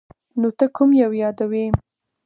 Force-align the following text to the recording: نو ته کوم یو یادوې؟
نو 0.39 0.47
ته 0.57 0.65
کوم 0.75 0.89
یو 1.03 1.11
یادوې؟ 1.21 1.65